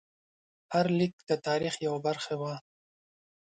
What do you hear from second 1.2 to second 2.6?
د تاریخ یوه برخه وه.